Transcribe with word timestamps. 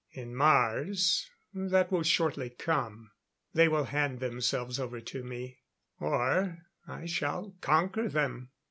In 0.13 0.33
Mars 0.35 1.29
that 1.53 1.91
will 1.91 2.01
shortly 2.01 2.49
come. 2.49 3.11
They 3.53 3.67
will 3.67 3.83
hand 3.83 4.19
themselves 4.19 4.79
over 4.79 4.99
to 4.99 5.23
me 5.23 5.59
or 5.99 6.57
I 6.87 7.05
shall 7.05 7.53
conquer 7.61 8.09
them." 8.09 8.49